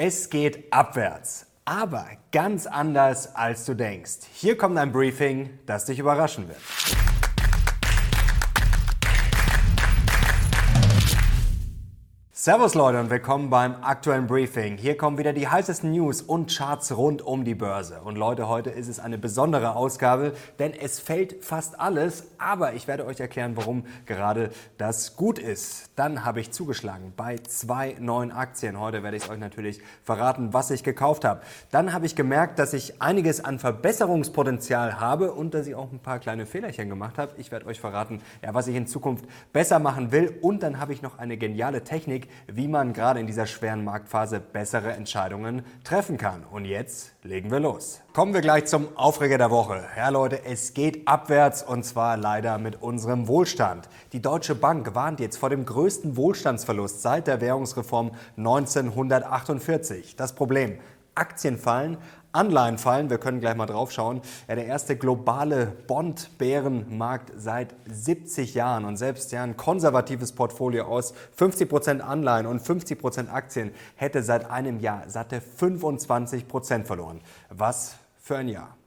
[0.00, 4.28] Es geht abwärts, aber ganz anders als du denkst.
[4.32, 6.60] Hier kommt ein Briefing, das dich überraschen wird.
[12.40, 14.76] Servus Leute und willkommen beim aktuellen Briefing.
[14.76, 18.00] Hier kommen wieder die heißesten News und Charts rund um die Börse.
[18.04, 22.86] Und Leute, heute ist es eine besondere Ausgabe, denn es fällt fast alles, aber ich
[22.86, 25.90] werde euch erklären, warum gerade das gut ist.
[25.96, 28.78] Dann habe ich zugeschlagen bei zwei neuen Aktien.
[28.78, 31.40] Heute werde ich euch natürlich verraten, was ich gekauft habe.
[31.72, 35.98] Dann habe ich gemerkt, dass ich einiges an Verbesserungspotenzial habe und dass ich auch ein
[35.98, 37.32] paar kleine Fehlerchen gemacht habe.
[37.36, 40.38] Ich werde euch verraten, ja, was ich in Zukunft besser machen will.
[40.40, 44.40] Und dann habe ich noch eine geniale Technik, wie man gerade in dieser schweren Marktphase
[44.40, 46.44] bessere Entscheidungen treffen kann.
[46.44, 48.00] Und jetzt legen wir los.
[48.12, 49.84] Kommen wir gleich zum Aufreger der Woche.
[49.96, 53.88] Ja Leute, es geht abwärts und zwar leider mit unserem Wohlstand.
[54.12, 60.16] Die Deutsche Bank warnt jetzt vor dem größten Wohlstandsverlust seit der Währungsreform 1948.
[60.16, 60.78] Das Problem,
[61.18, 61.98] Aktien fallen,
[62.32, 63.10] Anleihen fallen.
[63.10, 64.22] Wir können gleich mal drauf schauen.
[64.48, 68.84] Ja, der erste globale Bond-Bärenmarkt seit 70 Jahren.
[68.84, 74.22] Und selbst ja, ein konservatives Portfolio aus 50 Prozent Anleihen und 50 Prozent Aktien hätte
[74.22, 77.20] seit einem Jahr satte 25 Prozent verloren.
[77.50, 78.77] Was für ein Jahr.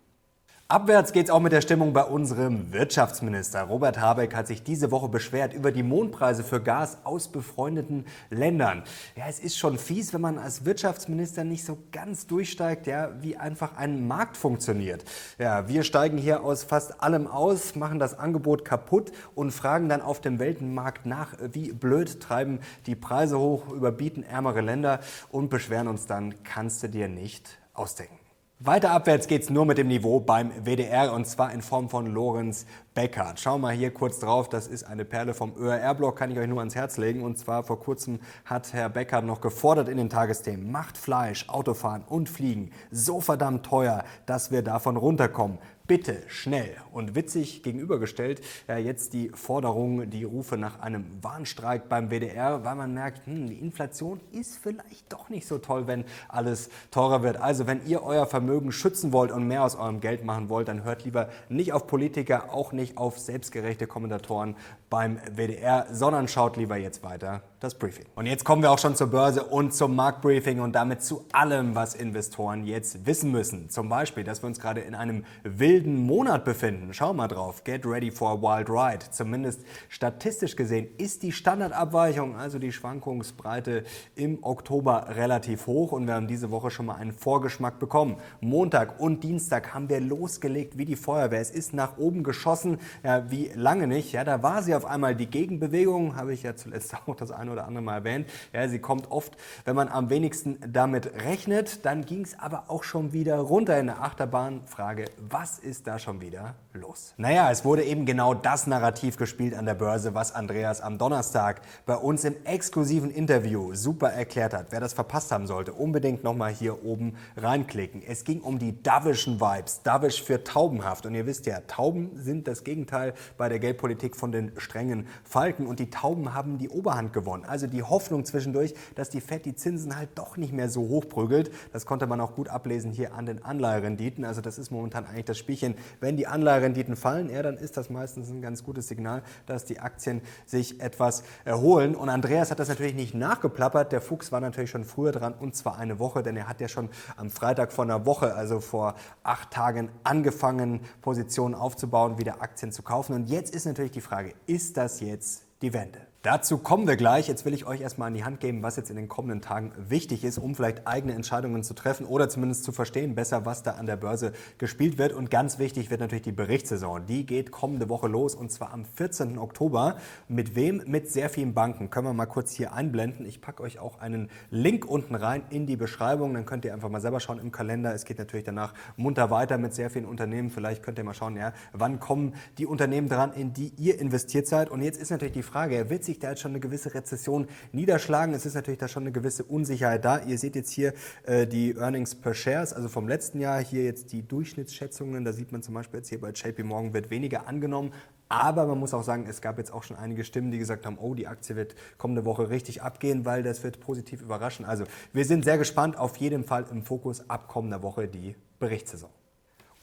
[0.72, 3.64] Abwärts geht es auch mit der Stimmung bei unserem Wirtschaftsminister.
[3.64, 8.84] Robert Habeck hat sich diese Woche beschwert über die Mondpreise für Gas aus befreundeten Ländern.
[9.18, 13.36] Ja, es ist schon fies, wenn man als Wirtschaftsminister nicht so ganz durchsteigt, ja, wie
[13.36, 15.04] einfach ein Markt funktioniert.
[15.38, 20.02] Ja, wir steigen hier aus fast allem aus, machen das Angebot kaputt und fragen dann
[20.02, 25.90] auf dem Weltenmarkt nach, wie blöd treiben die Preise hoch, überbieten ärmere Länder und beschweren
[25.90, 28.21] uns dann, kannst du dir nicht ausdenken.
[28.64, 32.68] Weiter abwärts geht's nur mit dem Niveau beim WDR und zwar in Form von Lorenz
[32.94, 33.40] Beckhardt.
[33.40, 36.48] Schauen wir mal hier kurz drauf, das ist eine Perle vom ÖRR-Blog, kann ich euch
[36.48, 37.24] nur ans Herz legen.
[37.24, 42.04] Und zwar vor kurzem hat Herr Beckhardt noch gefordert in den Tagesthemen, macht Fleisch, Autofahren
[42.08, 45.58] und Fliegen so verdammt teuer, dass wir davon runterkommen
[45.92, 48.40] bitte schnell und witzig gegenübergestellt.
[48.70, 53.50] Ja, jetzt die Forderung, die Rufe nach einem Warnstreik beim WDR, weil man merkt, hm,
[53.50, 57.42] die Inflation ist vielleicht doch nicht so toll, wenn alles teurer wird.
[57.42, 60.86] Also wenn ihr euer Vermögen schützen wollt und mehr aus eurem Geld machen wollt, dann
[60.86, 64.56] hört lieber nicht auf Politiker, auch nicht auf selbstgerechte Kommentatoren
[64.90, 68.06] beim WDR, sondern schaut lieber jetzt weiter das Briefing.
[68.16, 71.76] Und jetzt kommen wir auch schon zur Börse und zum Marktbriefing und damit zu allem,
[71.76, 73.70] was Investoren jetzt wissen müssen.
[73.70, 76.94] Zum Beispiel, dass wir uns gerade in einem wilden Monat befinden.
[76.94, 77.64] Schau mal drauf.
[77.64, 79.00] Get ready for a wild ride.
[79.12, 83.84] Zumindest statistisch gesehen ist die Standardabweichung, also die Schwankungsbreite
[84.16, 88.18] im Oktober relativ hoch und wir haben diese Woche schon mal einen Vorgeschmack bekommen.
[88.40, 91.40] Montag und Dienstag haben wir losgelegt wie die Feuerwehr.
[91.40, 94.12] Es ist nach oben geschossen, ja, wie lange nicht.
[94.12, 97.52] Ja, da war sie auf einmal die Gegenbewegung, habe ich ja zuletzt auch das eine
[97.52, 98.28] oder andere Mal erwähnt.
[98.54, 101.86] Ja, sie kommt oft, wenn man am wenigsten damit rechnet.
[101.86, 104.62] Dann ging es aber auch schon wieder runter in der Achterbahn.
[104.66, 107.14] Frage, was ist da schon wieder los?
[107.18, 111.62] Naja, es wurde eben genau das Narrativ gespielt an der Börse, was Andreas am Donnerstag
[111.86, 114.68] bei uns im exklusiven Interview super erklärt hat.
[114.72, 118.02] Wer das verpasst haben sollte, unbedingt nochmal hier oben reinklicken.
[118.02, 119.82] Es ging um die Davischen Vibes.
[119.84, 121.06] Davish für taubenhaft.
[121.06, 125.68] Und ihr wisst ja, Tauben sind das Gegenteil bei der Geldpolitik von den strengen Falken.
[125.68, 127.46] Und die Tauben haben die Oberhand gewonnen.
[127.46, 131.08] Also die Hoffnung zwischendurch, dass die FED die Zinsen halt doch nicht mehr so hoch
[131.08, 131.52] prügelt.
[131.74, 134.26] Das konnte man auch gut ablesen hier an den Anleiherenditen.
[134.26, 135.76] Also das ist momentan eigentlich das Spielchen.
[136.00, 136.28] Wenn die
[136.62, 140.80] Anleiherenditen fallen, ja, dann ist das meistens ein ganz gutes Signal, dass die Aktien sich
[140.80, 141.96] etwas erholen.
[141.96, 143.92] Und Andreas hat das natürlich nicht nachgeplappert.
[143.92, 146.68] Der Fuchs war natürlich schon früher dran und zwar eine Woche, denn er hat ja
[146.68, 152.72] schon am Freitag vor einer Woche, also vor acht Tagen, angefangen, Positionen aufzubauen, wieder Aktien
[152.72, 153.14] zu kaufen.
[153.14, 156.11] Und jetzt ist natürlich die Frage, ist das jetzt die Wende?
[156.24, 157.28] Dazu kommen wir gleich.
[157.28, 159.72] Jetzt will ich euch erstmal an die Hand geben, was jetzt in den kommenden Tagen
[159.76, 163.72] wichtig ist, um vielleicht eigene Entscheidungen zu treffen oder zumindest zu verstehen besser, was da
[163.72, 165.14] an der Börse gespielt wird.
[165.14, 167.08] Und ganz wichtig wird natürlich die Berichtssaison.
[167.08, 169.40] Die geht kommende Woche los und zwar am 14.
[169.40, 169.96] Oktober.
[170.28, 170.84] Mit wem?
[170.86, 171.90] Mit sehr vielen Banken.
[171.90, 173.26] Können wir mal kurz hier einblenden.
[173.26, 176.36] Ich packe euch auch einen Link unten rein in die Beschreibung.
[176.36, 177.96] Dann könnt ihr einfach mal selber schauen im Kalender.
[177.96, 180.52] Es geht natürlich danach munter weiter mit sehr vielen Unternehmen.
[180.52, 184.46] Vielleicht könnt ihr mal schauen, ja, wann kommen die Unternehmen dran, in die ihr investiert
[184.46, 184.70] seid.
[184.70, 187.48] Und jetzt ist natürlich die Frage, wird sich sich da jetzt schon eine gewisse Rezession
[187.72, 188.34] niederschlagen.
[188.34, 190.20] Es ist natürlich da schon eine gewisse Unsicherheit da.
[190.20, 190.94] Ihr seht jetzt hier
[191.24, 195.24] äh, die Earnings per Shares, also vom letzten Jahr, hier jetzt die Durchschnittsschätzungen.
[195.24, 197.94] Da sieht man zum Beispiel jetzt hier bei JP Morgan wird weniger angenommen.
[198.28, 200.98] Aber man muss auch sagen, es gab jetzt auch schon einige Stimmen, die gesagt haben,
[200.98, 204.64] oh, die Aktie wird kommende Woche richtig abgehen, weil das wird positiv überraschen.
[204.64, 209.10] Also wir sind sehr gespannt, auf jeden Fall im Fokus ab kommender Woche die Berichtssaison.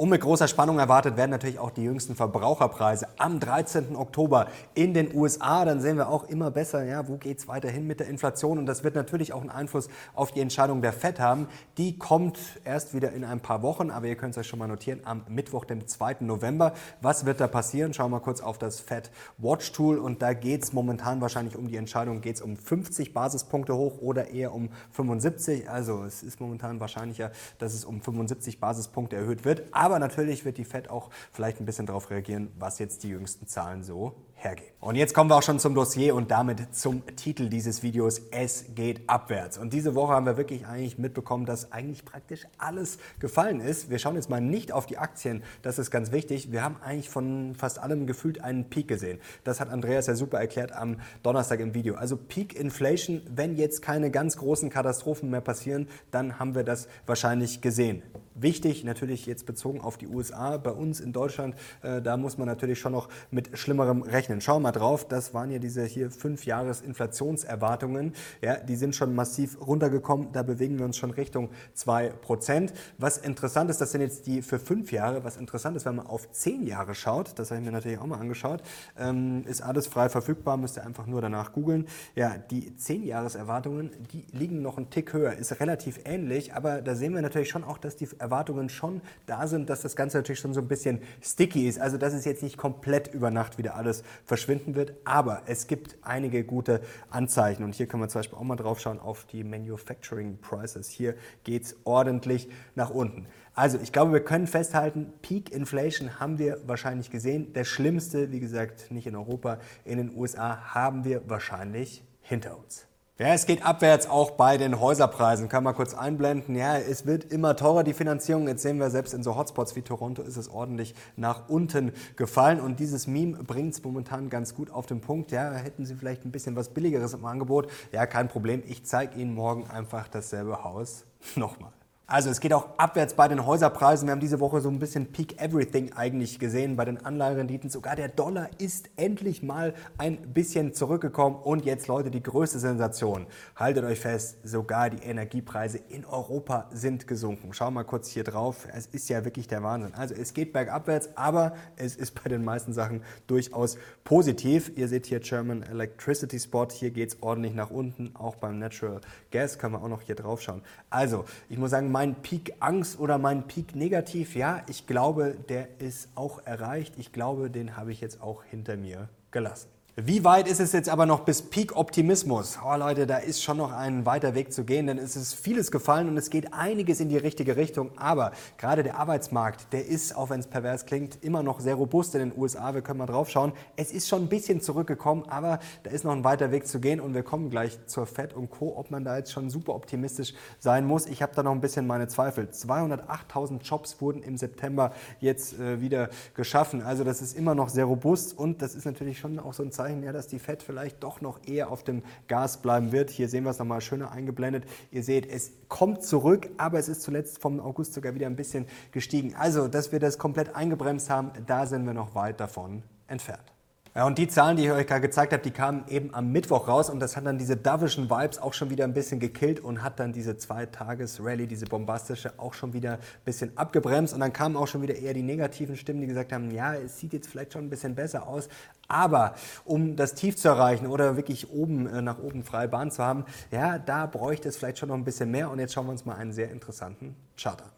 [0.00, 3.96] Und mit großer Spannung erwartet werden natürlich auch die jüngsten Verbraucherpreise am 13.
[3.96, 5.64] Oktober in den USA.
[5.64, 8.58] Dann sehen wir auch immer besser, ja, wo geht es weiterhin mit der Inflation.
[8.58, 11.48] Und das wird natürlich auch einen Einfluss auf die Entscheidung der FED haben.
[11.78, 14.68] Die kommt erst wieder in ein paar Wochen, aber ihr könnt es euch schon mal
[14.68, 16.18] notieren, am Mittwoch, dem 2.
[16.20, 16.74] November.
[17.00, 17.92] Was wird da passieren?
[17.92, 19.98] Schauen wir mal kurz auf das FED Watch Tool.
[19.98, 23.98] Und da geht es momentan wahrscheinlich um die Entscheidung, geht es um 50 Basispunkte hoch
[24.00, 25.68] oder eher um 75.
[25.68, 29.64] Also es ist momentan wahrscheinlicher, dass es um 75 Basispunkte erhöht wird.
[29.72, 33.46] Aber natürlich wird die Fed auch vielleicht ein bisschen darauf reagieren, was jetzt die jüngsten
[33.46, 34.68] Zahlen so hergeben.
[34.80, 38.20] Und jetzt kommen wir auch schon zum Dossier und damit zum Titel dieses Videos.
[38.30, 39.58] Es geht abwärts.
[39.58, 43.90] Und diese Woche haben wir wirklich eigentlich mitbekommen, dass eigentlich praktisch alles gefallen ist.
[43.90, 46.52] Wir schauen jetzt mal nicht auf die Aktien, das ist ganz wichtig.
[46.52, 49.18] Wir haben eigentlich von fast allem gefühlt einen Peak gesehen.
[49.42, 51.96] Das hat Andreas ja super erklärt am Donnerstag im Video.
[51.96, 56.86] Also Peak Inflation, wenn jetzt keine ganz großen Katastrophen mehr passieren, dann haben wir das
[57.04, 58.02] wahrscheinlich gesehen.
[58.40, 62.46] Wichtig natürlich jetzt bezogen auf die USA, bei uns in Deutschland, äh, da muss man
[62.46, 64.40] natürlich schon noch mit Schlimmerem rechnen.
[64.40, 68.12] Schau mal drauf, das waren ja diese hier fünf Jahres Inflationserwartungen.
[68.42, 72.72] Ja, die sind schon massiv runtergekommen, da bewegen wir uns schon Richtung 2%.
[72.98, 75.24] Was interessant ist, das sind jetzt die für fünf Jahre.
[75.24, 78.06] Was interessant ist, wenn man auf zehn Jahre schaut, das habe ich mir natürlich auch
[78.06, 78.62] mal angeschaut,
[78.98, 81.86] ähm, ist alles frei verfügbar, müsst ihr einfach nur danach googeln.
[82.14, 86.94] Ja, die zehn Jahreserwartungen, die liegen noch einen Tick höher, ist relativ ähnlich, aber da
[86.94, 90.40] sehen wir natürlich schon auch, dass die Erwartungen schon da sind, dass das Ganze natürlich
[90.40, 91.80] schon so ein bisschen sticky ist.
[91.80, 95.96] Also dass es jetzt nicht komplett über Nacht wieder alles verschwinden wird, aber es gibt
[96.02, 96.80] einige gute
[97.10, 97.64] Anzeichen.
[97.64, 100.88] Und hier können wir zum Beispiel auch mal drauf schauen auf die Manufacturing Prices.
[100.88, 103.26] Hier geht es ordentlich nach unten.
[103.54, 107.52] Also ich glaube, wir können festhalten, Peak Inflation haben wir wahrscheinlich gesehen.
[107.52, 112.87] Der schlimmste, wie gesagt, nicht in Europa, in den USA haben wir wahrscheinlich hinter uns.
[113.20, 115.48] Ja, es geht abwärts auch bei den Häuserpreisen.
[115.48, 116.54] Kann man kurz einblenden.
[116.54, 118.46] Ja, es wird immer teurer, die Finanzierung.
[118.46, 122.60] Jetzt sehen wir, selbst in so Hotspots wie Toronto ist es ordentlich nach unten gefallen.
[122.60, 125.32] Und dieses Meme bringt es momentan ganz gut auf den Punkt.
[125.32, 127.68] Ja, hätten Sie vielleicht ein bisschen was Billigeres im Angebot?
[127.90, 128.62] Ja, kein Problem.
[128.64, 131.04] Ich zeige Ihnen morgen einfach dasselbe Haus
[131.34, 131.72] nochmal.
[132.10, 134.08] Also es geht auch abwärts bei den Häuserpreisen.
[134.08, 137.68] Wir haben diese Woche so ein bisschen Peak Everything eigentlich gesehen bei den Anleiherenditen.
[137.68, 141.36] Sogar der Dollar ist endlich mal ein bisschen zurückgekommen.
[141.36, 143.26] Und jetzt Leute, die größte Sensation.
[143.56, 147.52] Haltet euch fest, sogar die Energiepreise in Europa sind gesunken.
[147.52, 148.66] Schau mal kurz hier drauf.
[148.72, 149.92] Es ist ja wirklich der Wahnsinn.
[149.92, 154.72] Also es geht bergabwärts, aber es ist bei den meisten Sachen durchaus positiv.
[154.76, 156.68] Ihr seht hier German Electricity Spot.
[156.72, 158.16] Hier geht es ordentlich nach unten.
[158.16, 160.62] Auch beim Natural Gas kann man auch noch hier drauf schauen.
[160.88, 165.80] Also ich muss sagen, mein Peak Angst oder mein Peak Negativ, ja, ich glaube, der
[165.80, 166.94] ist auch erreicht.
[166.96, 169.68] Ich glaube, den habe ich jetzt auch hinter mir gelassen.
[170.00, 172.60] Wie weit ist es jetzt aber noch bis Peak Optimismus?
[172.64, 175.72] Oh Leute, da ist schon noch ein weiter Weg zu gehen, denn es ist vieles
[175.72, 177.90] gefallen und es geht einiges in die richtige Richtung.
[177.96, 182.14] Aber gerade der Arbeitsmarkt, der ist, auch wenn es pervers klingt, immer noch sehr robust
[182.14, 182.74] in den USA.
[182.74, 183.52] Wir können mal drauf schauen.
[183.74, 187.00] Es ist schon ein bisschen zurückgekommen, aber da ist noch ein weiter Weg zu gehen
[187.00, 190.32] und wir kommen gleich zur Fed und Co., ob man da jetzt schon super optimistisch
[190.60, 191.06] sein muss.
[191.06, 192.50] Ich habe da noch ein bisschen meine Zweifel.
[192.52, 196.82] 208.000 Jobs wurden im September jetzt äh, wieder geschaffen.
[196.82, 199.72] Also das ist immer noch sehr robust und das ist natürlich schon auch so ein
[199.72, 203.10] Zeichen, Anzeichen, ja, dass die Fed vielleicht doch noch eher auf dem Gas bleiben wird.
[203.10, 204.64] Hier sehen wir es nochmal schöner eingeblendet.
[204.90, 208.66] Ihr seht, es kommt zurück, aber es ist zuletzt vom August sogar wieder ein bisschen
[208.92, 209.34] gestiegen.
[209.34, 213.57] Also, dass wir das komplett eingebremst haben, da sind wir noch weit davon entfernt.
[213.98, 216.68] Ja, und die Zahlen, die ich euch gerade gezeigt habe, die kamen eben am Mittwoch
[216.68, 219.82] raus und das hat dann diese dovischen Vibes auch schon wieder ein bisschen gekillt und
[219.82, 224.14] hat dann diese Zwei-Tages-Rallye, diese bombastische, auch schon wieder ein bisschen abgebremst.
[224.14, 227.00] Und dann kamen auch schon wieder eher die negativen Stimmen, die gesagt haben, ja, es
[227.00, 228.48] sieht jetzt vielleicht schon ein bisschen besser aus,
[228.86, 233.02] aber um das Tief zu erreichen oder wirklich oben äh, nach oben freie Bahn zu
[233.02, 235.50] haben, ja, da bräuchte es vielleicht schon noch ein bisschen mehr.
[235.50, 237.77] Und jetzt schauen wir uns mal einen sehr interessanten Chart an.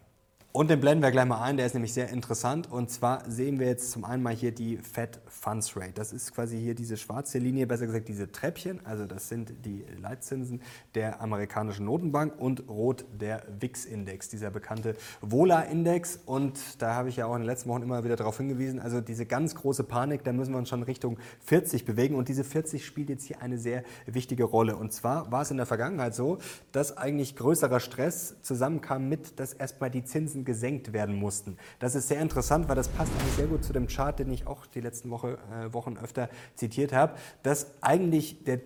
[0.52, 2.68] Und den blenden wir gleich mal ein, der ist nämlich sehr interessant.
[2.68, 5.92] Und zwar sehen wir jetzt zum einen mal hier die Fed Funds Rate.
[5.94, 8.84] Das ist quasi hier diese schwarze Linie, besser gesagt diese Treppchen.
[8.84, 10.60] Also das sind die Leitzinsen
[10.96, 16.18] der amerikanischen Notenbank und rot der WIX-Index, dieser bekannte Vola-Index.
[16.26, 19.00] Und da habe ich ja auch in den letzten Wochen immer wieder darauf hingewiesen, also
[19.00, 22.16] diese ganz große Panik, da müssen wir uns schon Richtung 40 bewegen.
[22.16, 24.74] Und diese 40 spielt jetzt hier eine sehr wichtige Rolle.
[24.74, 26.38] Und zwar war es in der Vergangenheit so,
[26.72, 31.56] dass eigentlich größerer Stress zusammenkam mit, dass erstmal die Zinsen Zinsen gesenkt werden mussten.
[31.78, 34.46] Das ist sehr interessant, weil das passt eigentlich sehr gut zu dem Chart, den ich
[34.46, 38.60] auch die letzten Woche, äh, Wochen öfter zitiert habe, dass eigentlich der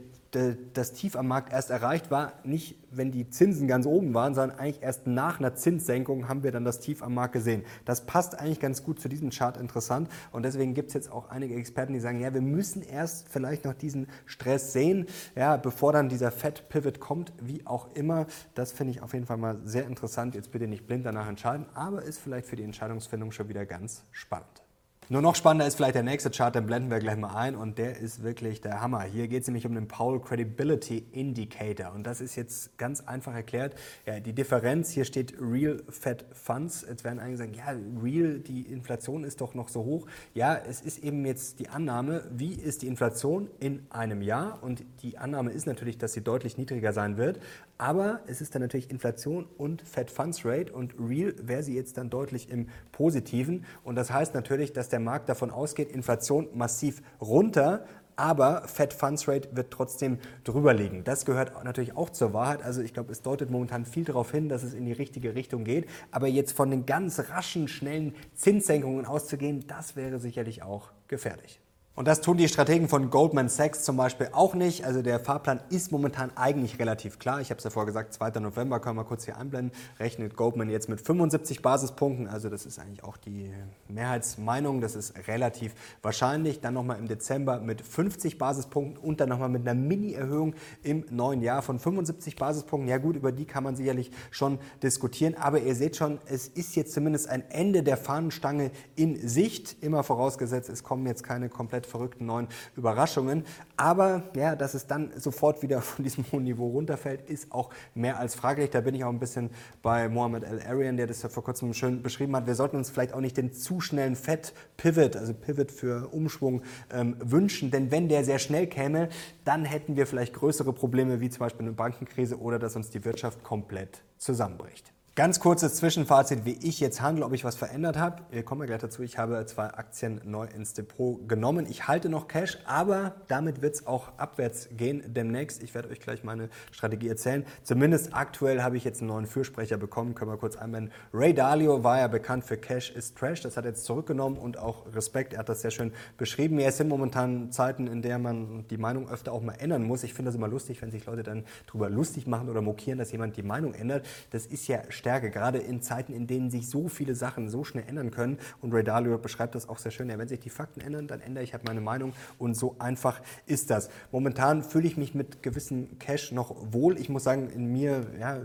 [0.72, 4.58] das Tief am Markt erst erreicht war, nicht wenn die Zinsen ganz oben waren, sondern
[4.58, 7.64] eigentlich erst nach einer Zinssenkung haben wir dann das Tief am Markt gesehen.
[7.84, 11.30] Das passt eigentlich ganz gut zu diesem Chart interessant und deswegen gibt es jetzt auch
[11.30, 15.92] einige Experten, die sagen, ja, wir müssen erst vielleicht noch diesen Stress sehen, ja, bevor
[15.92, 18.26] dann dieser Fed Pivot kommt, wie auch immer.
[18.54, 20.34] Das finde ich auf jeden Fall mal sehr interessant.
[20.34, 24.04] Jetzt bitte nicht blind danach entscheiden, aber ist vielleicht für die Entscheidungsfindung schon wieder ganz
[24.12, 24.63] spannend.
[25.10, 27.76] Nur noch spannender ist vielleicht der nächste Chart, den blenden wir gleich mal ein und
[27.76, 29.02] der ist wirklich der Hammer.
[29.02, 33.34] Hier geht es nämlich um den Powell Credibility Indicator und das ist jetzt ganz einfach
[33.34, 33.74] erklärt.
[34.06, 36.86] Ja, die Differenz, hier steht Real Fed Funds.
[36.88, 40.06] Jetzt werden einige sagen, ja, Real, die Inflation ist doch noch so hoch.
[40.32, 44.84] Ja, es ist eben jetzt die Annahme, wie ist die Inflation in einem Jahr und
[45.02, 47.40] die Annahme ist natürlich, dass sie deutlich niedriger sein wird,
[47.76, 51.98] aber es ist dann natürlich Inflation und Fed Funds Rate und Real wäre sie jetzt
[51.98, 57.02] dann deutlich im Positiven und das heißt natürlich, dass der Markt davon ausgeht, Inflation massiv
[57.20, 57.84] runter,
[58.16, 61.04] aber Fed Funds Rate wird trotzdem drüber liegen.
[61.04, 62.62] Das gehört natürlich auch zur Wahrheit.
[62.62, 65.64] Also ich glaube, es deutet momentan viel darauf hin, dass es in die richtige Richtung
[65.64, 65.88] geht.
[66.10, 71.60] Aber jetzt von den ganz raschen, schnellen Zinssenkungen auszugehen, das wäre sicherlich auch gefährlich.
[71.96, 74.84] Und das tun die Strategen von Goldman Sachs zum Beispiel auch nicht.
[74.84, 77.40] Also der Fahrplan ist momentan eigentlich relativ klar.
[77.40, 78.40] Ich habe es ja vorher gesagt, 2.
[78.40, 79.70] November können wir kurz hier einblenden.
[80.00, 82.26] Rechnet Goldman jetzt mit 75 Basispunkten.
[82.26, 83.48] Also das ist eigentlich auch die
[83.86, 84.80] Mehrheitsmeinung.
[84.80, 85.72] Das ist relativ
[86.02, 86.60] wahrscheinlich.
[86.60, 91.42] Dann nochmal im Dezember mit 50 Basispunkten und dann nochmal mit einer Mini-Erhöhung im neuen
[91.42, 92.88] Jahr von 75 Basispunkten.
[92.88, 95.36] Ja gut, über die kann man sicherlich schon diskutieren.
[95.36, 99.76] Aber ihr seht schon, es ist jetzt zumindest ein Ende der Fahnenstange in Sicht.
[99.80, 103.44] Immer vorausgesetzt, es kommen jetzt keine komplett komplett verrückten neuen Überraschungen.
[103.76, 108.18] Aber ja, dass es dann sofort wieder von diesem hohen Niveau runterfällt, ist auch mehr
[108.18, 108.70] als fraglich.
[108.70, 109.50] Da bin ich auch ein bisschen
[109.82, 112.46] bei Mohamed El Arian, der das ja vor kurzem schön beschrieben hat.
[112.46, 116.62] Wir sollten uns vielleicht auch nicht den zu schnellen Fett-Pivot, also Pivot für Umschwung,
[116.92, 117.70] ähm, wünschen.
[117.70, 119.08] Denn wenn der sehr schnell käme,
[119.44, 123.04] dann hätten wir vielleicht größere Probleme, wie zum Beispiel eine Bankenkrise oder dass uns die
[123.04, 124.93] Wirtschaft komplett zusammenbricht.
[125.16, 128.24] Ganz kurzes Zwischenfazit, wie ich jetzt handle, ob ich was verändert habe.
[128.32, 129.00] Wir kommen ja gleich dazu.
[129.04, 131.66] Ich habe zwei Aktien neu ins Depot genommen.
[131.70, 135.62] Ich halte noch Cash, aber damit wird es auch abwärts gehen demnächst.
[135.62, 137.46] Ich werde euch gleich meine Strategie erzählen.
[137.62, 140.16] Zumindest aktuell habe ich jetzt einen neuen Fürsprecher bekommen.
[140.16, 140.90] Können wir kurz einwenden.
[141.12, 143.40] Ray Dalio war ja bekannt für Cash is Trash.
[143.40, 145.34] Das hat er jetzt zurückgenommen und auch Respekt.
[145.34, 146.58] Er hat das sehr schön beschrieben.
[146.58, 150.02] Es sind momentan Zeiten, in der man die Meinung öfter auch mal ändern muss.
[150.02, 153.12] Ich finde das immer lustig, wenn sich Leute dann darüber lustig machen oder mokieren, dass
[153.12, 154.04] jemand die Meinung ändert.
[154.30, 157.84] Das ist ja Stärke, gerade in Zeiten, in denen sich so viele Sachen so schnell
[157.86, 158.38] ändern können.
[158.62, 160.08] Und Ray Dalio beschreibt das auch sehr schön.
[160.08, 162.14] Ja, wenn sich die Fakten ändern, dann ändere ich halt meine Meinung.
[162.38, 163.90] Und so einfach ist das.
[164.12, 166.98] Momentan fühle ich mich mit gewissem Cash noch wohl.
[166.98, 168.38] Ich muss sagen, in mir, ja,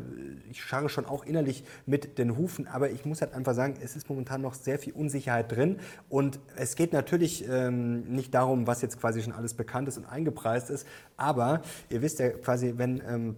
[0.51, 3.95] ich scharre schon auch innerlich mit den Hufen, aber ich muss halt einfach sagen, es
[3.95, 5.77] ist momentan noch sehr viel Unsicherheit drin.
[6.09, 10.05] Und es geht natürlich ähm, nicht darum, was jetzt quasi schon alles bekannt ist und
[10.07, 10.85] eingepreist ist,
[11.15, 13.35] aber ihr wisst ja quasi, wenn ähm,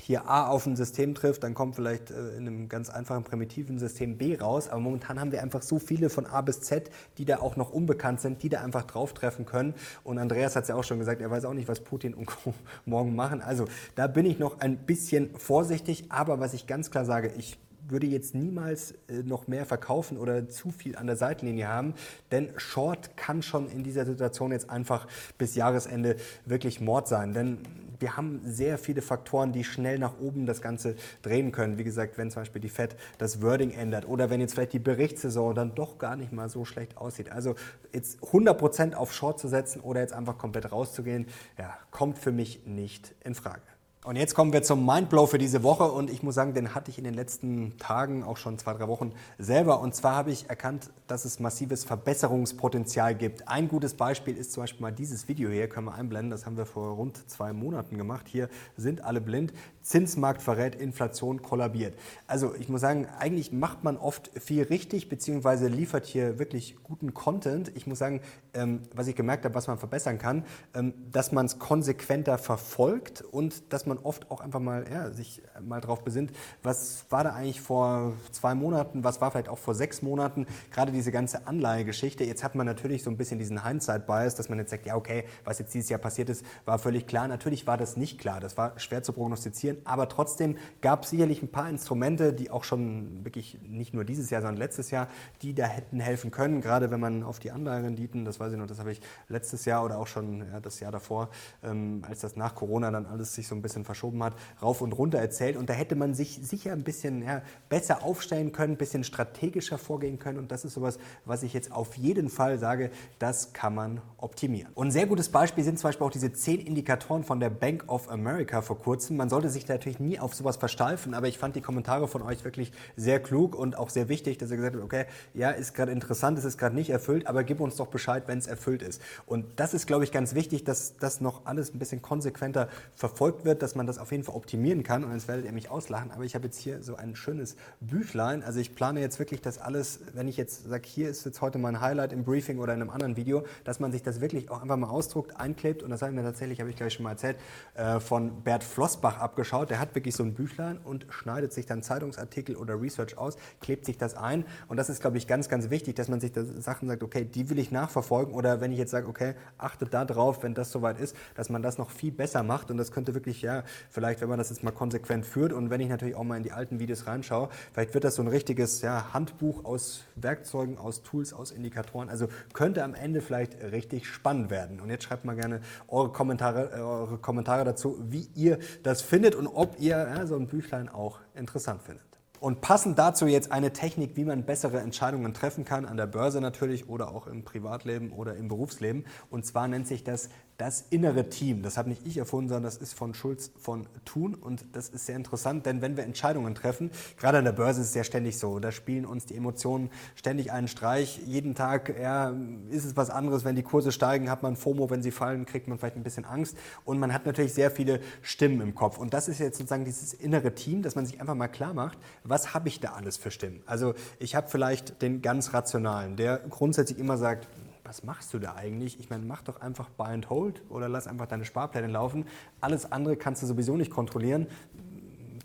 [0.00, 3.78] hier A auf ein System trifft, dann kommt vielleicht äh, in einem ganz einfachen primitiven
[3.78, 4.68] System B raus.
[4.68, 7.70] Aber momentan haben wir einfach so viele von A bis Z, die da auch noch
[7.70, 9.74] unbekannt sind, die da einfach drauf treffen können.
[10.02, 12.26] Und Andreas hat es ja auch schon gesagt, er weiß auch nicht, was Putin und
[12.26, 12.54] Co.
[12.84, 13.40] morgen machen.
[13.40, 16.06] Also da bin ich noch ein bisschen vorsichtig.
[16.10, 20.48] Aber was ich ganz klar sage, ich würde jetzt niemals äh, noch mehr verkaufen oder
[20.48, 21.94] zu viel an der Seitenlinie haben,
[22.30, 25.06] denn Short kann schon in dieser Situation jetzt einfach
[25.38, 27.32] bis Jahresende wirklich Mord sein.
[27.32, 27.58] Denn
[27.98, 31.78] wir haben sehr viele Faktoren, die schnell nach oben das Ganze drehen können.
[31.78, 34.78] Wie gesagt, wenn zum Beispiel die Fed das Wording ändert oder wenn jetzt vielleicht die
[34.78, 37.30] Berichtssaison dann doch gar nicht mal so schlecht aussieht.
[37.30, 37.54] Also
[37.92, 41.26] jetzt 100% auf Short zu setzen oder jetzt einfach komplett rauszugehen,
[41.58, 43.62] ja, kommt für mich nicht in Frage.
[44.04, 46.90] Und jetzt kommen wir zum Mindblow für diese Woche und ich muss sagen, den hatte
[46.90, 49.80] ich in den letzten Tagen, auch schon zwei, drei Wochen selber.
[49.80, 53.48] Und zwar habe ich erkannt, dass es massives Verbesserungspotenzial gibt.
[53.48, 56.58] Ein gutes Beispiel ist zum Beispiel mal dieses Video hier, können wir einblenden, das haben
[56.58, 58.26] wir vor rund zwei Monaten gemacht.
[58.28, 59.54] Hier sind alle blind.
[59.84, 61.94] Zinsmarkt verrät, Inflation kollabiert.
[62.26, 67.12] Also ich muss sagen, eigentlich macht man oft viel richtig, beziehungsweise liefert hier wirklich guten
[67.12, 67.70] Content.
[67.74, 68.22] Ich muss sagen,
[68.54, 70.44] ähm, was ich gemerkt habe, was man verbessern kann,
[70.74, 75.42] ähm, dass man es konsequenter verfolgt und dass man oft auch einfach mal ja, sich
[75.62, 76.32] mal darauf besinnt,
[76.62, 80.92] was war da eigentlich vor zwei Monaten, was war vielleicht auch vor sechs Monaten, gerade
[80.92, 82.24] diese ganze Anleihegeschichte.
[82.24, 85.24] Jetzt hat man natürlich so ein bisschen diesen Hindsight-Bias, dass man jetzt sagt, ja okay,
[85.44, 87.28] was jetzt dieses Jahr passiert ist, war völlig klar.
[87.28, 89.78] Natürlich war das nicht klar, das war schwer zu prognostizieren.
[89.84, 94.30] Aber trotzdem gab es sicherlich ein paar Instrumente, die auch schon wirklich nicht nur dieses
[94.30, 95.08] Jahr, sondern letztes Jahr,
[95.42, 96.60] die da hätten helfen können.
[96.60, 99.84] Gerade wenn man auf die Anleiherenditen, das weiß ich noch, das habe ich letztes Jahr
[99.84, 101.28] oder auch schon ja, das Jahr davor,
[101.62, 104.80] ähm, als das nach Corona dann alles sich so ein bisschen dann verschoben hat, rauf
[104.80, 105.56] und runter erzählt.
[105.56, 109.78] Und da hätte man sich sicher ein bisschen ja, besser aufstellen können, ein bisschen strategischer
[109.78, 110.38] vorgehen können.
[110.38, 114.72] Und das ist sowas, was ich jetzt auf jeden Fall sage, das kann man optimieren.
[114.74, 117.84] Und ein sehr gutes Beispiel sind zum Beispiel auch diese zehn Indikatoren von der Bank
[117.88, 119.16] of America vor kurzem.
[119.16, 122.44] Man sollte sich natürlich nie auf sowas versteifen, aber ich fand die Kommentare von euch
[122.44, 125.92] wirklich sehr klug und auch sehr wichtig, dass ihr gesagt habt, okay, ja, ist gerade
[125.92, 129.00] interessant, es ist gerade nicht erfüllt, aber gib uns doch Bescheid, wenn es erfüllt ist.
[129.26, 133.44] Und das ist, glaube ich, ganz wichtig, dass das noch alles ein bisschen konsequenter verfolgt
[133.44, 135.04] wird, dass man das auf jeden Fall optimieren kann.
[135.04, 138.42] Und jetzt werdet ihr mich auslachen, aber ich habe jetzt hier so ein schönes Büchlein.
[138.42, 141.58] Also ich plane jetzt wirklich das alles, wenn ich jetzt sage, hier ist jetzt heute
[141.58, 144.62] mein Highlight im Briefing oder in einem anderen Video, dass man sich das wirklich auch
[144.62, 145.82] einfach mal ausdruckt, einklebt.
[145.82, 147.36] Und das habe ich mir tatsächlich, habe ich gleich schon mal erzählt,
[147.74, 149.70] äh, von Bert Flossbach abgeschaut.
[149.70, 153.86] Der hat wirklich so ein Büchlein und schneidet sich dann Zeitungsartikel oder Research aus, klebt
[153.86, 154.44] sich das ein.
[154.68, 157.24] Und das ist, glaube ich, ganz, ganz wichtig, dass man sich da Sachen sagt, okay,
[157.24, 158.34] die will ich nachverfolgen.
[158.34, 161.62] Oder wenn ich jetzt sage, okay, achtet da drauf, wenn das soweit ist, dass man
[161.62, 162.70] das noch viel besser macht.
[162.70, 163.53] Und das könnte wirklich, ja,
[163.90, 166.42] vielleicht, wenn man das jetzt mal konsequent führt und wenn ich natürlich auch mal in
[166.42, 171.02] die alten Videos reinschaue, vielleicht wird das so ein richtiges ja, Handbuch aus Werkzeugen, aus
[171.02, 172.08] Tools, aus Indikatoren.
[172.08, 174.80] Also könnte am Ende vielleicht richtig spannend werden.
[174.80, 179.34] Und jetzt schreibt mal gerne eure Kommentare, äh, eure Kommentare dazu, wie ihr das findet
[179.34, 182.13] und ob ihr ja, so ein Büchlein auch interessant findet.
[182.44, 186.42] Und passend dazu jetzt eine Technik, wie man bessere Entscheidungen treffen kann, an der Börse
[186.42, 189.06] natürlich oder auch im Privatleben oder im Berufsleben.
[189.30, 191.62] Und zwar nennt sich das das innere Team.
[191.62, 195.06] Das habe nicht ich erfunden, sondern das ist von Schulz von Thun und das ist
[195.06, 198.38] sehr interessant, denn wenn wir Entscheidungen treffen, gerade an der Börse ist es ja ständig
[198.38, 201.20] so, da spielen uns die Emotionen ständig einen Streich.
[201.26, 202.32] Jeden Tag ja,
[202.70, 205.66] ist es was anderes, wenn die Kurse steigen, hat man FOMO, wenn sie fallen, kriegt
[205.66, 209.12] man vielleicht ein bisschen Angst und man hat natürlich sehr viele Stimmen im Kopf und
[209.12, 212.33] das ist jetzt sozusagen dieses innere Team, dass man sich einfach mal klar macht, was
[212.54, 213.62] habe ich da alles für Stimmen?
[213.66, 217.46] Also ich habe vielleicht den ganz rationalen, der grundsätzlich immer sagt,
[217.84, 218.98] was machst du da eigentlich?
[218.98, 222.26] Ich meine, mach doch einfach Buy and Hold oder lass einfach deine Sparpläne laufen.
[222.60, 224.48] Alles andere kannst du sowieso nicht kontrollieren.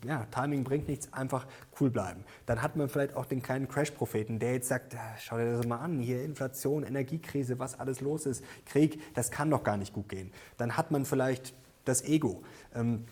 [0.07, 1.45] Ja, Timing bringt nichts, einfach
[1.79, 2.23] cool bleiben.
[2.45, 5.79] Dann hat man vielleicht auch den kleinen Crash-Propheten, der jetzt sagt, schau dir das mal
[5.79, 10.07] an, hier Inflation, Energiekrise, was alles los ist, Krieg, das kann doch gar nicht gut
[10.07, 10.31] gehen.
[10.57, 11.53] Dann hat man vielleicht
[11.83, 12.43] das Ego.
[12.73, 13.05] Ähm,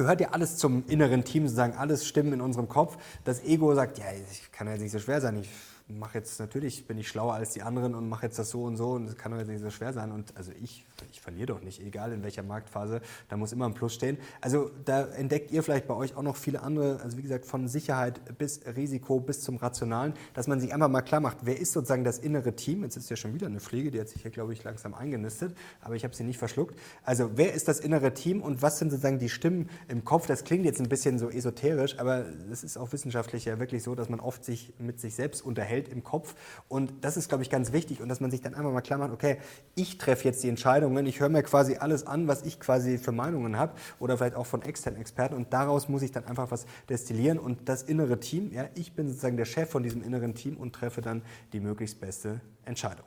[0.00, 2.96] gehört ja alles zum inneren Team, sozusagen alles Stimmen in unserem Kopf.
[3.24, 5.50] Das Ego sagt, ja, ich kann ja nicht so schwer sein, ich
[5.98, 8.76] mache jetzt natürlich, bin ich schlauer als die anderen und mache jetzt das so und
[8.76, 10.12] so und das kann doch jetzt nicht so schwer sein.
[10.12, 13.74] Und also ich, ich verliere doch nicht, egal in welcher Marktphase, da muss immer ein
[13.74, 14.18] Plus stehen.
[14.40, 17.68] Also da entdeckt ihr vielleicht bei euch auch noch viele andere, also wie gesagt, von
[17.68, 21.72] Sicherheit bis Risiko bis zum Rationalen, dass man sich einfach mal klar macht, wer ist
[21.72, 22.82] sozusagen das innere Team?
[22.82, 25.56] Jetzt ist ja schon wieder eine Pflege, die hat sich hier, glaube ich, langsam eingenistet,
[25.80, 26.78] aber ich habe sie nicht verschluckt.
[27.04, 30.26] Also wer ist das innere Team und was sind sozusagen die Stimmen im Kopf?
[30.26, 33.94] Das klingt jetzt ein bisschen so esoterisch, aber es ist auch wissenschaftlich ja wirklich so,
[33.94, 36.34] dass man oft sich mit sich selbst unterhält Welt im Kopf.
[36.68, 38.00] Und das ist, glaube ich, ganz wichtig.
[38.00, 39.38] Und dass man sich dann einfach mal klar macht, okay,
[39.74, 43.12] ich treffe jetzt die Entscheidungen, ich höre mir quasi alles an, was ich quasi für
[43.12, 45.34] Meinungen habe oder vielleicht auch von externen Experten.
[45.34, 47.38] Und daraus muss ich dann einfach was destillieren.
[47.38, 50.74] Und das innere Team, ja, ich bin sozusagen der Chef von diesem inneren Team und
[50.74, 53.06] treffe dann die möglichst beste Entscheidung.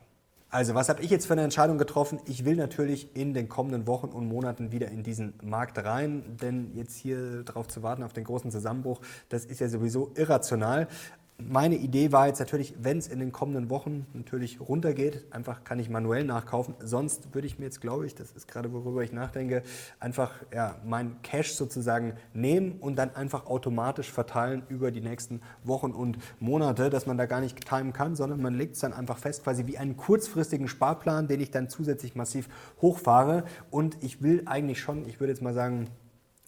[0.54, 2.20] Also, was habe ich jetzt für eine Entscheidung getroffen?
[2.28, 6.76] Ich will natürlich in den kommenden Wochen und Monaten wieder in diesen Markt rein, denn
[6.76, 10.88] jetzt hier drauf zu warten auf den großen Zusammenbruch, das ist ja sowieso irrational
[11.38, 15.80] meine Idee war jetzt natürlich, wenn es in den kommenden Wochen natürlich runtergeht, einfach kann
[15.80, 16.76] ich manuell nachkaufen.
[16.80, 19.64] Sonst würde ich mir jetzt, glaube ich, das ist gerade worüber ich nachdenke,
[20.00, 25.92] einfach ja, mein Cash sozusagen nehmen und dann einfach automatisch verteilen über die nächsten Wochen
[25.92, 29.18] und Monate, dass man da gar nicht timen kann, sondern man legt es dann einfach
[29.18, 32.48] fest, quasi wie einen kurzfristigen Sparplan, den ich dann zusätzlich massiv
[32.82, 33.44] hochfahre.
[33.72, 35.90] Und ich will eigentlich schon, ich würde jetzt mal sagen,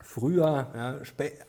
[0.05, 0.97] früher, ja,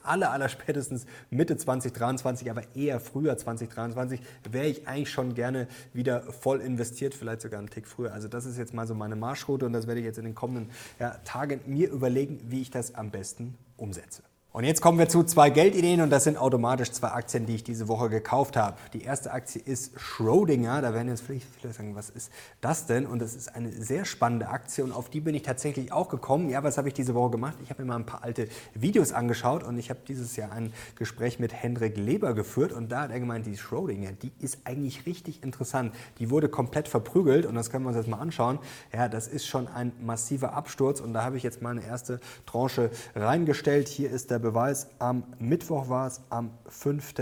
[0.02, 6.22] aller, aller spätestens Mitte 2023, aber eher früher 2023, wäre ich eigentlich schon gerne wieder
[6.22, 8.12] voll investiert, vielleicht sogar einen Tick früher.
[8.12, 10.34] Also das ist jetzt mal so meine Marschroute und das werde ich jetzt in den
[10.34, 14.22] kommenden ja, Tagen mir überlegen, wie ich das am besten umsetze.
[14.56, 17.62] Und jetzt kommen wir zu zwei Geldideen und das sind automatisch zwei Aktien, die ich
[17.62, 18.78] diese Woche gekauft habe.
[18.94, 20.80] Die erste Aktie ist Schrödinger.
[20.80, 23.04] Da werden jetzt vielleicht viele sagen, was ist das denn?
[23.04, 26.48] Und das ist eine sehr spannende Aktie und auf die bin ich tatsächlich auch gekommen.
[26.48, 27.58] Ja, was habe ich diese Woche gemacht?
[27.62, 30.72] Ich habe mir mal ein paar alte Videos angeschaut und ich habe dieses Jahr ein
[30.94, 35.04] Gespräch mit Hendrik Leber geführt und da hat er gemeint, die Schrödinger, die ist eigentlich
[35.04, 35.94] richtig interessant.
[36.18, 38.58] Die wurde komplett verprügelt und das können wir uns jetzt mal anschauen.
[38.90, 42.20] Ja, das ist schon ein massiver Absturz und da habe ich jetzt mal eine erste
[42.46, 43.88] Tranche reingestellt.
[43.88, 44.86] Hier ist der Beweis.
[45.00, 47.14] Am Mittwoch war es, am 5.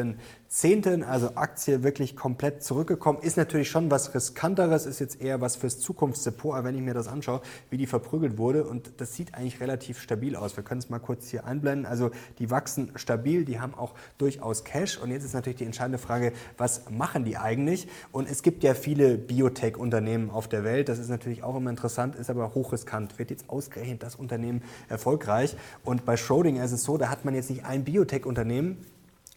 [0.55, 1.03] 10.
[1.03, 3.19] also Aktie wirklich komplett zurückgekommen.
[3.21, 6.95] Ist natürlich schon was riskanteres, ist jetzt eher was fürs Zukunftsdepot, aber wenn ich mir
[6.95, 7.40] das anschaue,
[7.71, 10.57] wie die verprügelt wurde und das sieht eigentlich relativ stabil aus.
[10.57, 11.87] Wir können es mal kurz hier einblenden.
[11.87, 15.99] Also die wachsen stabil, die haben auch durchaus Cash und jetzt ist natürlich die entscheidende
[15.99, 17.88] Frage, was machen die eigentlich?
[18.12, 22.14] Und es gibt ja viele Biotech-Unternehmen auf der Welt, das ist natürlich auch immer interessant,
[22.14, 23.19] ist aber hochriskant.
[23.19, 25.57] Wird jetzt ausgerechnet das Unternehmen erfolgreich?
[25.83, 28.77] Und bei Schrödinger ist es so, da hat man jetzt nicht ein Biotech-Unternehmen,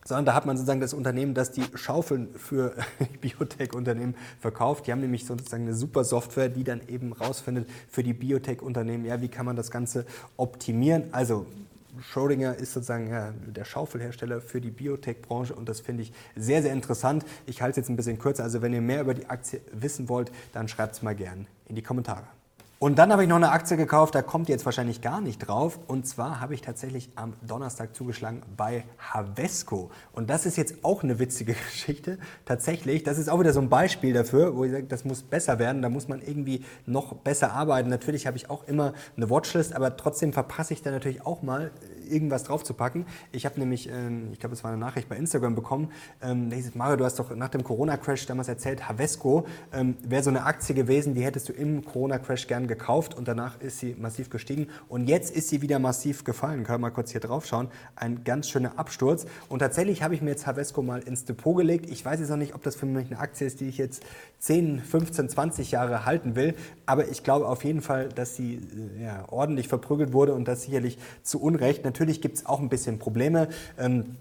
[0.08, 2.74] sondern da hat man sozusagen das Unternehmen, das die Schaufeln für
[3.22, 4.88] Biotech-Unternehmen verkauft.
[4.88, 9.22] Die haben nämlich sozusagen eine super Software, die dann eben rausfindet für die Biotech-Unternehmen, ja,
[9.22, 10.06] wie kann man das Ganze
[10.38, 11.04] optimieren.
[11.12, 11.46] Also
[12.00, 13.12] Schrödinger ist sozusagen
[13.48, 17.26] der Schaufelhersteller für die Biotech-Branche und das finde ich sehr, sehr interessant.
[17.46, 18.44] Ich halte es jetzt ein bisschen kürzer.
[18.44, 21.76] Also wenn ihr mehr über die Aktie wissen wollt, dann schreibt es mal gern in
[21.76, 22.24] die Kommentare.
[22.80, 25.40] Und dann habe ich noch eine Aktie gekauft, da kommt ihr jetzt wahrscheinlich gar nicht
[25.40, 25.80] drauf.
[25.88, 29.90] Und zwar habe ich tatsächlich am Donnerstag zugeschlagen bei Havesco.
[30.14, 32.20] Und das ist jetzt auch eine witzige Geschichte.
[32.46, 35.58] Tatsächlich, das ist auch wieder so ein Beispiel dafür, wo ich sage, das muss besser
[35.58, 37.90] werden, da muss man irgendwie noch besser arbeiten.
[37.90, 41.72] Natürlich habe ich auch immer eine Watchlist, aber trotzdem verpasse ich da natürlich auch mal
[42.12, 43.06] irgendwas draufzupacken.
[43.32, 45.92] Ich habe nämlich, ähm, ich glaube, es war eine Nachricht bei Instagram bekommen,
[46.22, 50.30] ähm, hieß Mario, du hast doch nach dem Corona-Crash damals erzählt, Havesco ähm, wäre so
[50.30, 54.30] eine Aktie gewesen, die hättest du im Corona-Crash gern gekauft und danach ist sie massiv
[54.30, 56.64] gestiegen und jetzt ist sie wieder massiv gefallen.
[56.64, 57.70] Können wir mal kurz hier drauf schauen.
[57.96, 61.90] Ein ganz schöner Absturz und tatsächlich habe ich mir jetzt Havesco mal ins Depot gelegt.
[61.90, 64.04] Ich weiß jetzt noch nicht, ob das für mich eine Aktie ist, die ich jetzt
[64.40, 68.56] 10, 15, 20 Jahre halten will, aber ich glaube auf jeden Fall, dass sie
[69.00, 71.84] äh, ja, ordentlich verprügelt wurde und das sicherlich zu Unrecht.
[71.84, 73.48] Natürlich Natürlich gibt es auch ein bisschen Probleme.
[73.80, 74.18] Ähm,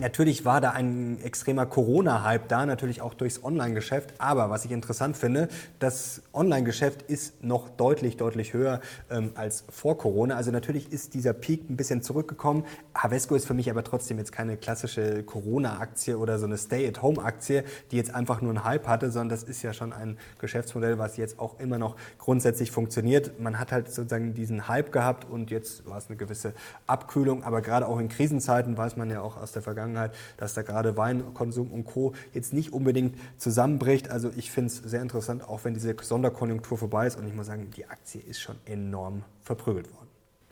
[0.00, 4.14] Natürlich war da ein extremer Corona-Hype da, natürlich auch durchs Online-Geschäft.
[4.16, 9.98] Aber was ich interessant finde, das Online-Geschäft ist noch deutlich, deutlich höher ähm, als vor
[9.98, 10.36] Corona.
[10.36, 12.64] Also natürlich ist dieser Peak ein bisschen zurückgekommen.
[12.94, 17.96] Havesco ist für mich aber trotzdem jetzt keine klassische Corona-Aktie oder so eine Stay-at-Home-Aktie, die
[17.96, 21.38] jetzt einfach nur einen Hype hatte, sondern das ist ja schon ein Geschäftsmodell, was jetzt
[21.38, 23.38] auch immer noch grundsätzlich funktioniert.
[23.38, 26.54] Man hat halt sozusagen diesen Hype gehabt und jetzt war es eine gewisse
[26.86, 27.44] Abkühlung.
[27.44, 30.62] Aber gerade auch in Krisenzeiten weiß man ja auch aus der Vergangenheit, Vergangenheit, dass da
[30.62, 32.14] gerade Weinkonsum und Co.
[32.32, 34.10] jetzt nicht unbedingt zusammenbricht.
[34.10, 37.18] Also ich finde es sehr interessant, auch wenn diese Sonderkonjunktur vorbei ist.
[37.18, 40.09] Und ich muss sagen, die Aktie ist schon enorm verprügelt worden.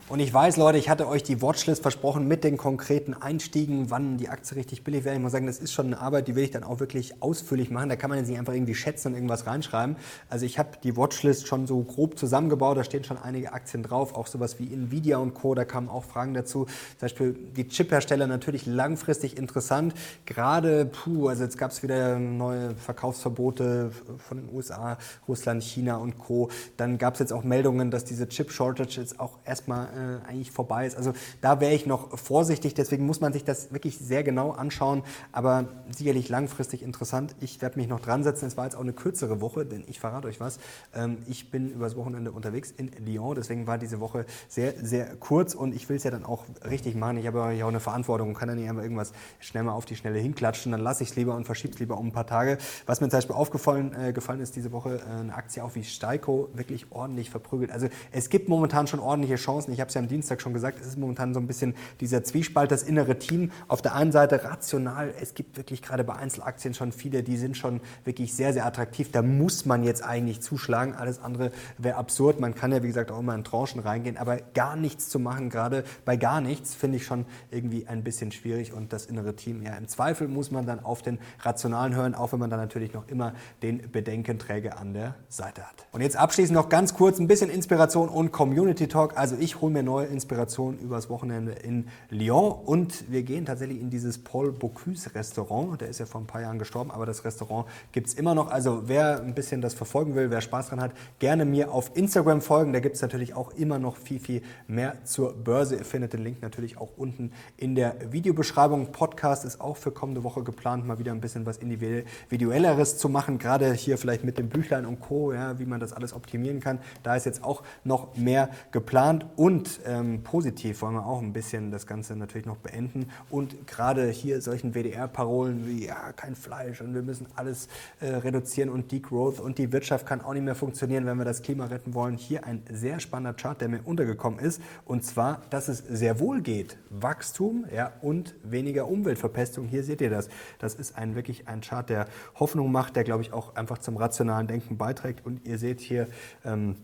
[0.09, 4.17] Und ich weiß, Leute, ich hatte euch die Watchlist versprochen mit den konkreten Einstiegen, wann
[4.17, 5.13] die Aktie richtig billig wäre.
[5.13, 7.69] Ich muss sagen, das ist schon eine Arbeit, die will ich dann auch wirklich ausführlich
[7.69, 7.89] machen.
[7.89, 9.97] Da kann man jetzt nicht einfach irgendwie schätzen und irgendwas reinschreiben.
[10.27, 12.75] Also ich habe die Watchlist schon so grob zusammengebaut.
[12.75, 15.53] Da stehen schon einige Aktien drauf, auch sowas wie Nvidia und Co.
[15.53, 16.65] Da kamen auch Fragen dazu.
[16.65, 19.93] Zum Beispiel die Chiphersteller natürlich langfristig interessant.
[20.25, 26.17] Gerade, puh, also jetzt gab es wieder neue Verkaufsverbote von den USA, Russland, China und
[26.17, 26.49] Co.
[26.77, 30.87] Dann gab es jetzt auch Meldungen, dass diese Chip-Shortage jetzt auch erstmal äh, eigentlich vorbei
[30.87, 30.97] ist.
[30.97, 35.03] Also da wäre ich noch vorsichtig, deswegen muss man sich das wirklich sehr genau anschauen,
[35.31, 37.35] aber sicherlich langfristig interessant.
[37.41, 38.45] Ich werde mich noch dran setzen.
[38.45, 40.59] Es war jetzt auch eine kürzere Woche, denn ich verrate euch was.
[40.93, 45.53] Ähm, ich bin übers Wochenende unterwegs in Lyon, deswegen war diese Woche sehr, sehr kurz
[45.55, 47.17] und ich will es ja dann auch richtig machen.
[47.17, 49.85] Ich habe ja auch eine Verantwortung und kann dann nicht einfach irgendwas schnell mal auf
[49.85, 50.71] die Schnelle hinklatschen.
[50.71, 52.57] Dann lasse ich es lieber und verschiebe es lieber um ein paar Tage.
[52.85, 55.83] Was mir zum Beispiel aufgefallen äh, gefallen ist diese Woche, äh, eine Aktie auch wie
[55.83, 57.71] Steiko wirklich ordentlich verprügelt.
[57.71, 59.73] Also es gibt momentan schon ordentliche Chancen.
[59.73, 62.23] Ich habe es ja am Dienstag schon gesagt, es ist momentan so ein bisschen dieser
[62.23, 63.51] Zwiespalt, das innere Team.
[63.67, 67.57] Auf der einen Seite rational, es gibt wirklich gerade bei Einzelaktien schon viele, die sind
[67.57, 69.11] schon wirklich sehr, sehr attraktiv.
[69.11, 70.95] Da muss man jetzt eigentlich zuschlagen.
[70.95, 72.39] Alles andere wäre absurd.
[72.39, 75.49] Man kann ja, wie gesagt, auch immer in Tranchen reingehen, aber gar nichts zu machen,
[75.49, 78.73] gerade bei gar nichts, finde ich schon irgendwie ein bisschen schwierig.
[78.73, 82.31] Und das innere Team, ja, im Zweifel muss man dann auf den Rationalen hören, auch
[82.31, 85.87] wenn man dann natürlich noch immer den Bedenkenträger an der Seite hat.
[85.91, 89.17] Und jetzt abschließend noch ganz kurz ein bisschen Inspiration und Community Talk.
[89.17, 93.89] Also ich hole mir neue Inspiration übers Wochenende in Lyon und wir gehen tatsächlich in
[93.89, 95.81] dieses Paul Bocuse Restaurant.
[95.81, 98.49] Der ist ja vor ein paar Jahren gestorben, aber das Restaurant gibt es immer noch.
[98.49, 102.41] Also wer ein bisschen das verfolgen will, wer Spaß dran hat, gerne mir auf Instagram
[102.41, 102.73] folgen.
[102.73, 105.75] Da gibt es natürlich auch immer noch viel, viel mehr zur Börse.
[105.75, 108.91] Ihr findet den Link natürlich auch unten in der Videobeschreibung.
[108.91, 113.37] Podcast ist auch für kommende Woche geplant, mal wieder ein bisschen was Individuelleres zu machen.
[113.37, 116.79] Gerade hier vielleicht mit dem Büchlein und Co., ja, wie man das alles optimieren kann.
[117.03, 119.25] Da ist jetzt auch noch mehr geplant
[119.59, 123.07] und ähm, positiv wollen wir auch ein bisschen das Ganze natürlich noch beenden.
[123.29, 127.67] Und gerade hier solchen WDR-Parolen wie ja, kein Fleisch und wir müssen alles
[127.99, 131.41] äh, reduzieren und Degrowth und die Wirtschaft kann auch nicht mehr funktionieren, wenn wir das
[131.41, 132.15] Klima retten wollen.
[132.15, 134.61] Hier ein sehr spannender Chart, der mir untergekommen ist.
[134.85, 136.77] Und zwar, dass es sehr wohl geht.
[136.89, 139.67] Wachstum ja, und weniger Umweltverpestung.
[139.67, 140.29] Hier seht ihr das.
[140.59, 143.97] Das ist ein, wirklich ein Chart, der Hoffnung macht, der, glaube ich, auch einfach zum
[143.97, 145.25] rationalen Denken beiträgt.
[145.25, 146.07] Und ihr seht hier,
[146.45, 146.77] ähm,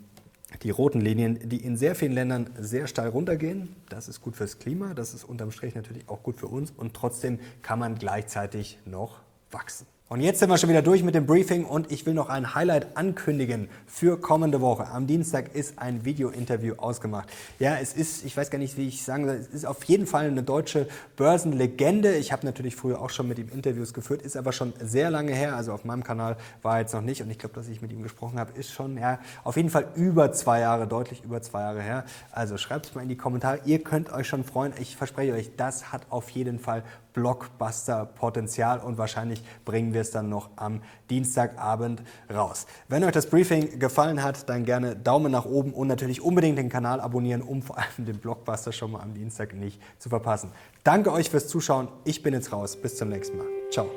[0.63, 3.75] die roten Linien, die in sehr vielen Ländern sehr steil runtergehen.
[3.89, 6.93] Das ist gut fürs Klima, das ist unterm Strich natürlich auch gut für uns und
[6.93, 9.19] trotzdem kann man gleichzeitig noch
[9.51, 9.87] wachsen.
[10.07, 12.53] Und jetzt sind wir schon wieder durch mit dem Briefing und ich will noch ein
[12.53, 14.87] Highlight ankündigen für kommende Woche.
[14.89, 17.27] Am Dienstag ist ein Video-Interview ausgemacht.
[17.57, 20.05] Ja, es ist, ich weiß gar nicht, wie ich sagen soll, es ist auf jeden
[20.05, 22.13] Fall eine deutsche Börsenlegende.
[22.17, 25.33] Ich habe natürlich früher auch schon mit ihm Interviews geführt, ist aber schon sehr lange
[25.33, 25.55] her.
[25.55, 27.91] Also auf meinem Kanal war er jetzt noch nicht und ich glaube, dass ich mit
[27.91, 31.61] ihm gesprochen habe, ist schon ja, auf jeden Fall über zwei Jahre, deutlich über zwei
[31.61, 32.05] Jahre her.
[32.31, 33.61] Also schreibt es mal in die Kommentare.
[33.65, 34.71] Ihr könnt euch schon freuen.
[34.79, 36.83] Ich verspreche euch, das hat auf jeden Fall
[37.15, 42.67] Blockbuster-Potenzial und wahrscheinlich bringen wir es dann noch am Dienstagabend raus.
[42.87, 46.69] Wenn euch das Briefing gefallen hat, dann gerne Daumen nach oben und natürlich unbedingt den
[46.69, 50.51] Kanal abonnieren, um vor allem den Blockbuster schon mal am Dienstag nicht zu verpassen.
[50.83, 51.87] Danke euch fürs Zuschauen.
[52.03, 52.75] Ich bin jetzt raus.
[52.75, 53.47] Bis zum nächsten Mal.
[53.71, 53.89] Ciao.